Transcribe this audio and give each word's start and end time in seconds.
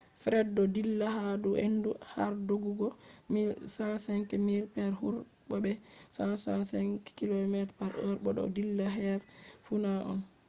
fred 0.21 0.47
do 0.55 0.63
dilla 0.75 1.07
ha 1.17 1.25
dou 1.43 1.55
hendu 1.63 1.89
har 2.13 2.33
doggugo 2.47 2.87
105 3.29 4.37
miles 4.47 4.71
per 4.75 4.89
hour 4.99 5.15
bo 5.47 5.55
be 5.63 5.71
165 6.11 7.17
km/h 7.19 7.87
bo 8.23 8.29
do 8.37 8.43
dilla 8.55 8.85
her 8.97 9.19
funa 9.65 9.91
on 10.11 10.19